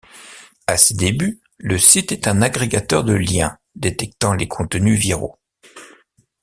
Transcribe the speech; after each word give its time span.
À 0.65 0.77
ses 0.77 0.95
débuts, 0.95 1.39
le 1.59 1.77
site 1.77 2.11
est 2.11 2.27
un 2.27 2.41
agrégateur 2.41 3.03
de 3.03 3.13
liens 3.13 3.59
détectant 3.75 4.33
les 4.33 4.47
contenus 4.47 4.99
viraux. 4.99 5.37